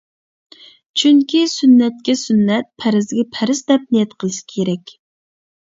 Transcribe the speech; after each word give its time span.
چۈنكى 1.01 1.41
سۈننەتكە 1.51 2.15
سۈننەت، 2.21 2.71
پەرزگە 2.85 3.29
پەرز 3.37 3.63
دەپ 3.73 3.87
نىيەت 3.97 4.17
قىلىش 4.25 4.41
كېرەك. 4.57 4.99